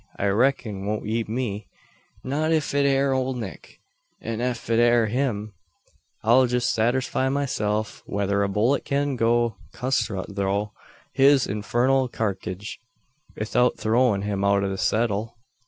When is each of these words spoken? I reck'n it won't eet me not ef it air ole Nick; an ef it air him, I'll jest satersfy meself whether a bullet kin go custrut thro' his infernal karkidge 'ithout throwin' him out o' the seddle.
I 0.17 0.25
reck'n 0.29 0.81
it 0.83 0.87
won't 0.87 1.05
eet 1.05 1.29
me 1.29 1.67
not 2.23 2.51
ef 2.51 2.73
it 2.73 2.87
air 2.87 3.13
ole 3.13 3.35
Nick; 3.35 3.79
an 4.19 4.41
ef 4.41 4.67
it 4.67 4.79
air 4.79 5.05
him, 5.05 5.53
I'll 6.23 6.47
jest 6.47 6.73
satersfy 6.75 7.29
meself 7.29 8.01
whether 8.07 8.41
a 8.41 8.49
bullet 8.49 8.83
kin 8.83 9.15
go 9.15 9.57
custrut 9.75 10.35
thro' 10.35 10.71
his 11.13 11.45
infernal 11.45 12.09
karkidge 12.09 12.79
'ithout 13.39 13.77
throwin' 13.77 14.23
him 14.23 14.43
out 14.43 14.63
o' 14.63 14.69
the 14.71 14.77
seddle. 14.79 15.37